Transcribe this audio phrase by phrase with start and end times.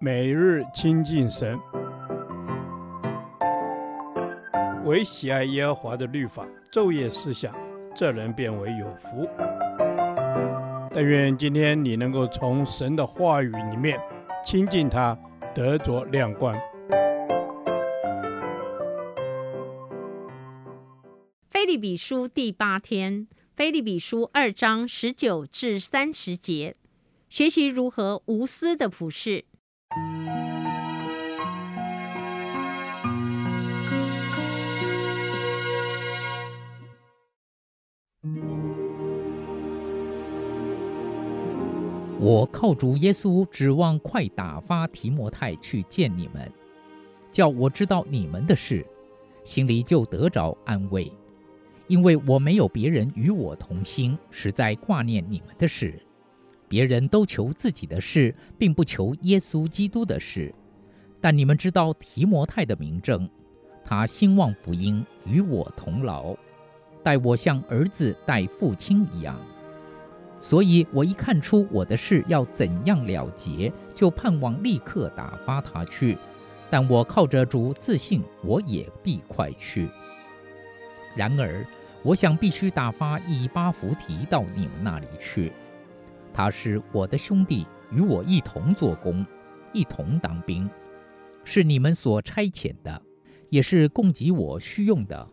[0.00, 1.58] 每日亲近神，
[4.84, 7.54] 唯喜爱耶和华的律法，昼夜思想，
[7.94, 9.28] 这人便为有福。
[10.92, 13.98] 但愿今天你能够从神的话语里面
[14.44, 15.18] 亲近他，
[15.54, 16.54] 得着亮光。
[21.50, 23.26] 腓立比书第八天，
[23.56, 26.76] 腓立比书二章十九至三十节，
[27.30, 29.44] 学习如何无私的服事。
[42.20, 46.50] 我靠主耶稣，指望快打发提摩太去见你们，
[47.30, 48.84] 叫我知道你们的事，
[49.44, 51.12] 心里就得着安慰。
[51.86, 56.03] 因为我没有别人与我同心，实在挂念你们的事。
[56.74, 60.52] 别人都求自己的事，并不求耶稣基督的事。
[61.20, 63.30] 但你们知道提摩太的名证，
[63.84, 66.34] 他兴旺福音，与我同劳，
[67.00, 69.40] 待我像儿子待父亲一样。
[70.40, 76.18] 所以我一看出我的事要怎样了结，就盼望立刻打发他去。
[76.68, 79.88] 但我靠着主自信，我也必快去。
[81.14, 81.64] 然而，
[82.02, 85.52] 我想必须打发以巴弗提到你们那里去。
[86.34, 89.24] 他是我的兄弟，与我一同做工，
[89.72, 90.68] 一同当兵，
[91.44, 93.00] 是你们所差遣的，
[93.50, 95.30] 也是供给我需用的。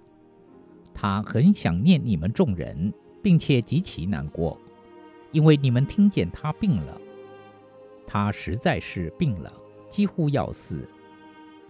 [0.94, 4.55] 他很想念你们众人，并且极其难过。
[5.31, 7.02] 因为你们听见他病了，
[8.05, 9.52] 他实在是病了，
[9.89, 10.88] 几乎要死。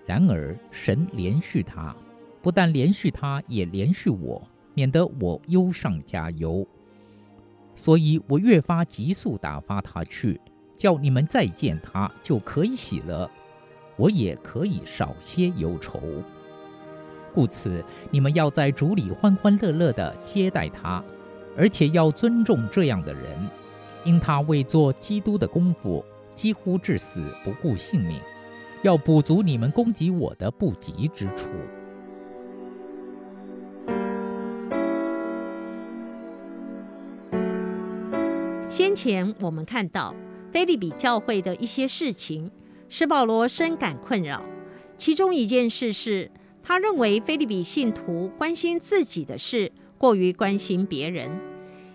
[0.06, 1.96] 然而神怜恤他，
[2.42, 6.68] 不但怜恤他，也怜恤我，免得我忧上加忧。
[7.76, 10.40] 所以我越发急速打发他去，
[10.76, 13.30] 叫你们再见他就可以喜乐，
[13.96, 16.02] 我也可以少些忧愁。
[17.34, 21.04] 故此，你们要在主里欢欢乐乐地接待他。
[21.58, 23.38] 而且要尊重这样的人，
[24.06, 26.04] 因他为做基督的功夫，
[26.34, 28.22] 几乎至死不顾性命，
[28.84, 31.50] 要补足你们攻击我的不及之处。
[38.72, 40.16] 先前我们看到
[40.50, 42.50] 腓利比教会的一些事情，
[42.88, 44.42] 使保罗深感困扰。
[44.96, 46.32] 其中一件事是，
[46.64, 49.70] 他认为腓利比信徒关心自己的事。
[49.98, 51.30] 过于关心别人，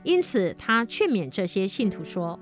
[0.03, 2.38] 因此他劝勉这些信徒说：“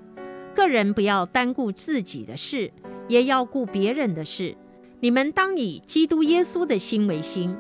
[0.53, 2.73] 个人不要单顾自己的事，
[3.07, 4.57] 也要顾别人的事。
[4.99, 7.57] 你们当以基督耶稣的心为心。”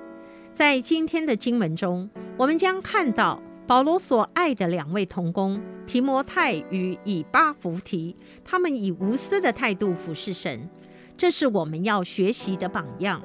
[0.53, 10.69] 在今天的经文中，我们将看到保罗所爱的两位同工提摩太与以巴弗提，他们以无私的态度服侍神，
[11.17, 13.23] 这是我们要学习的榜样。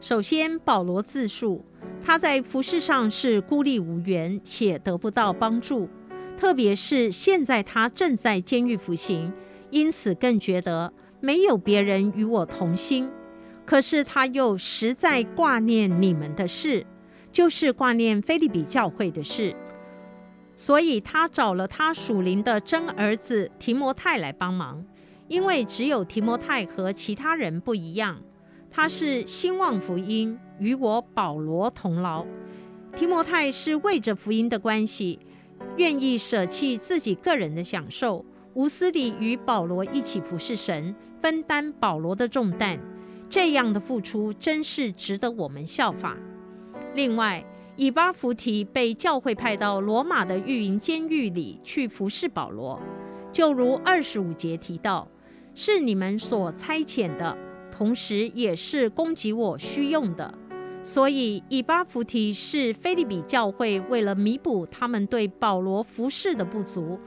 [0.00, 1.64] 首先，保罗自述。
[2.02, 5.88] 他在服侍上是孤立无援，且得不到帮助，
[6.36, 9.32] 特别是现在他正在监狱服刑，
[9.70, 13.10] 因此更觉得没有别人与我同心。
[13.66, 16.86] 可是他又实在挂念你们的事，
[17.30, 19.54] 就是挂念腓利比教会的事，
[20.60, 24.84] 所以他找了他属灵的真儿子提摩太来帮忙，
[25.26, 28.20] 因为只有提摩太和其他人不一样。
[28.70, 32.26] 他是兴旺福音，与我保罗同劳。
[32.94, 35.18] 提摩太是为着福音的关系，
[35.78, 38.22] 愿意舍弃自己个人的享受，
[38.52, 42.78] 无私地与保罗一起服侍神，分担保罗的重担。
[43.30, 46.18] 这样的付出真是值得我们效法。
[46.92, 47.42] 另外，
[47.80, 52.78] 以巴弗提被教会派到罗马的御营监狱里去服侍保罗，
[53.32, 55.08] 就如二十五节提到，
[55.54, 57.34] 是你们所差遣的。
[57.70, 60.34] 同时，也是供给我需用的，
[60.84, 67.00] 所以以巴弗提是腓利比教会为了弥补他们对保罗服侍的不足，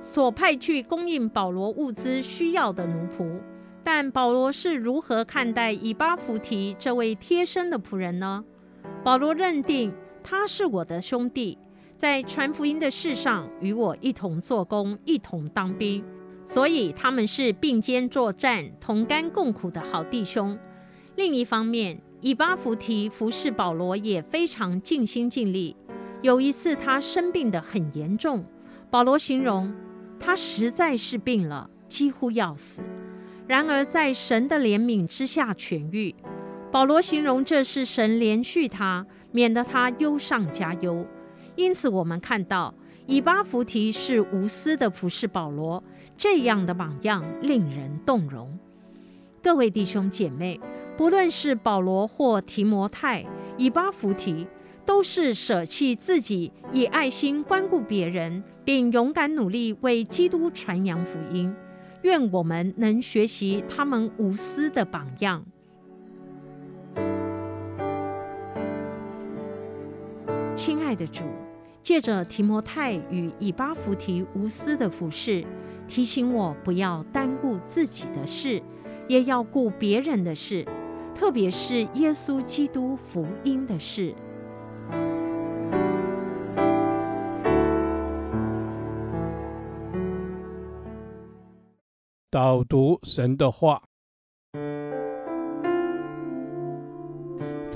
[0.00, 3.40] 所派去供应保罗物资需要的奴仆。
[3.82, 8.44] 但保罗是如何看待以巴弗提这位贴身的仆人呢？
[9.04, 11.56] 保罗认定他是我的兄弟，
[11.96, 16.04] 在传福音的事上与我一同做工，一同当兵。
[16.44, 20.58] 所以他们是并肩作战、同甘共苦的好弟兄。
[21.16, 25.76] 另一方面，以巴弗提服侍保罗也非常尽心尽力。
[26.22, 28.44] 有一次他生病得很严重，
[28.90, 29.74] 保罗形容
[30.18, 32.80] 他实在是病了，几乎要死。
[33.46, 36.14] 然而在神的怜悯之下痊愈。
[36.70, 41.06] 保罗形容这是神怜恤他，免得他忧上加忧。
[41.56, 42.74] 因此，我们看到
[43.06, 45.82] 以巴弗提是无私的服侍保罗。
[46.16, 48.58] 这样的榜样令人动容。
[49.42, 50.60] 各位弟兄姐妹，
[50.96, 53.24] 不论是保罗或提摩太、
[53.56, 54.46] 以巴弗提，
[54.84, 61.54] 都是舍弃自己，以爱心关顾别人，并勇敢努力为基督传扬福音。
[62.02, 65.44] 愿我们能学习他们无私的榜样。
[70.58, 71.22] 亲爱的主，
[71.84, 75.44] 借着提摩太与以巴弗提无私的服侍，
[75.86, 78.60] 提醒我不要单顾自己的事，
[79.06, 80.66] 也要顾别人的事，
[81.14, 84.12] 特别是耶稣基督福音的事。
[92.28, 93.84] 导读神的话，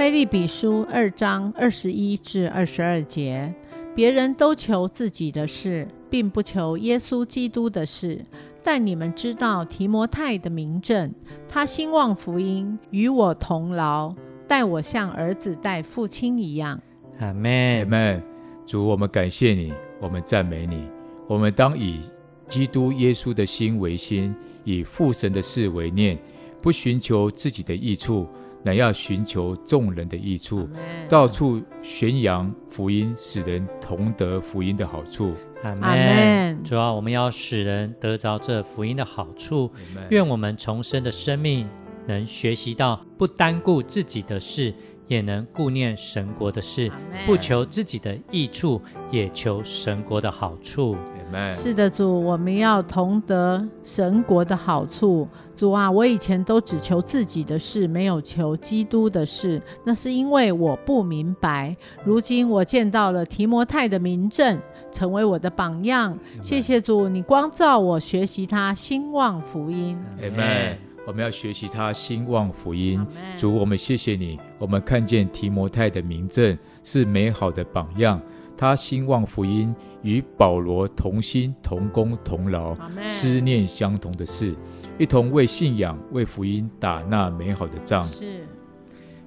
[0.02, 3.54] 腓立比书二章二十一至二十二节：
[3.94, 8.20] 别人都求自己的事，并不求耶稣基督的事。
[8.64, 11.14] 但你们知道提摩太的名证，
[11.49, 14.12] 他兴旺福音，与我同劳，
[14.49, 16.81] 待我像儿子待父亲一样。
[17.20, 18.22] 阿门，阿门。
[18.66, 20.84] 主，我们感谢你，我们赞美你，
[21.28, 22.00] 我们当以
[22.49, 24.34] 基督耶稣的心为心，
[24.64, 26.19] 以父神的事为念，
[26.60, 28.26] 不寻求自己的益处，
[28.62, 30.69] 乃要寻求众人的益处
[31.09, 35.35] 到处宣扬福音，使人同得福音的好处。
[35.62, 36.62] 阿门。
[36.64, 39.70] 主要，我们要使人得着这福音的好处。
[40.11, 41.69] 愿我们重生的生命
[42.06, 44.73] 能学习到不单顾自己的事。
[45.06, 46.90] 也能顾念神国的事
[47.26, 50.96] 不求自己的益处，也求神国的好处。
[51.50, 55.26] 是的，主，我们要同得神国的好处。
[55.56, 61.75] 主啊，我以前都只求自己的事，没有求基督的事，那是因为我不明白。
[62.04, 64.58] 如今我见到了提摩太的名证，
[64.90, 66.19] 成为我的榜样。
[66.43, 69.99] 谢谢主，你光照我学习他兴旺福音。
[70.20, 70.92] Amen.
[71.06, 73.04] 我们要学习他兴旺福音，
[73.37, 74.38] 主，我们谢谢你。
[74.58, 78.20] 我们看见提摩太的名证是美好的榜样，
[78.56, 82.76] 他兴旺福音，与保罗同心同工同劳，
[83.08, 84.54] 思念相同的事，
[84.99, 88.06] 一同为信仰为福音打那美好的仗。
[88.06, 88.46] 是，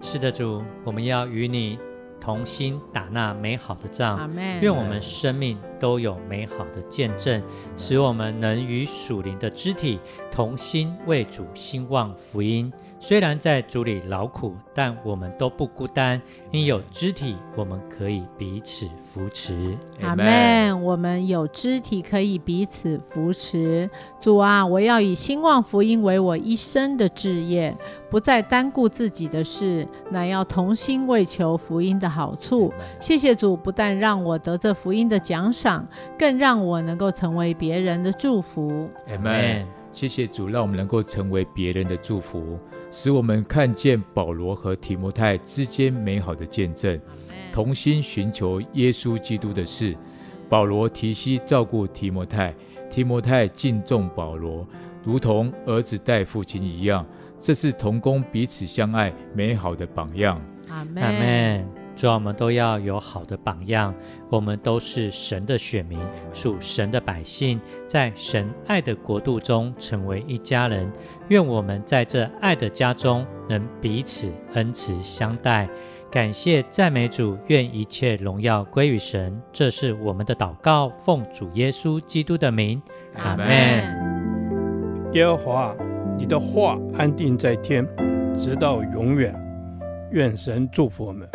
[0.02, 1.78] 是的，主，我们要与你。
[2.20, 4.30] 同心打那美好的仗，
[4.62, 7.42] 愿我们生命都有美好的见证，
[7.76, 10.00] 使我们能与属灵的肢体
[10.32, 12.72] 同心为主兴旺福音。
[13.08, 16.20] 虽然在主里劳苦，但我们都不孤单，
[16.50, 19.78] 因有肢体，我们可以彼此扶持。
[20.02, 20.84] 阿门。
[20.84, 23.88] 我们有肢体可以彼此扶持。
[24.20, 27.78] 主啊，我要以兴旺福音为我一生的志业，
[28.10, 32.74] 不再单顾自己的事，乃要同心为求福音的好处。
[33.00, 35.88] 谢谢主，不但让我得这福音的奖赏，
[36.18, 38.90] 更让我能够成为别人的祝福。
[39.08, 39.85] 阿们。
[39.96, 42.60] 谢谢主，让我们能够成为别人的祝福，
[42.92, 47.00] 使我们看见保罗和提摩太之间美好的见证，
[47.50, 49.96] 同心寻求耶稣基督的事。
[50.50, 52.54] 保罗提膝照顾提摩太，
[52.90, 54.68] 提摩太敬重保罗，
[55.02, 57.06] 如同儿子待父亲一样。
[57.40, 60.42] 这是同工彼此相爱美好的榜样。
[60.70, 61.85] 阿门。
[61.96, 63.94] 主，我们都要有好的榜样。
[64.30, 66.00] 我们都是神的选民，
[66.34, 70.92] 属神的百姓，在神爱的国度中成为一家人。
[71.30, 75.68] 愿我们在这爱的家中能彼此恩慈相待。
[76.12, 79.42] 感谢赞美主，愿一切荣耀归于神。
[79.52, 82.82] 这是我们的祷告，奉主耶稣基督的名，
[83.16, 83.48] 阿门。
[85.14, 85.76] 耶和华，
[86.18, 87.86] 你的话安定在天，
[88.38, 89.34] 直到永远。
[90.12, 91.28] 愿神祝福我们。